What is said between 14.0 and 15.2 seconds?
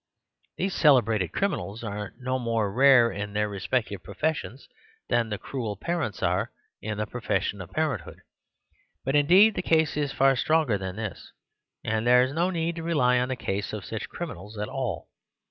criminals at all.